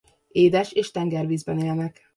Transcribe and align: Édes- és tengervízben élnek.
Édes- 0.27 0.71
és 0.71 0.91
tengervízben 0.91 1.59
élnek. 1.59 2.01